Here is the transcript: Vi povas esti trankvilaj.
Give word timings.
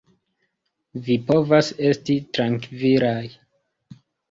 Vi 1.07 1.17
povas 1.27 1.69
esti 1.91 2.17
trankvilaj. 2.39 3.31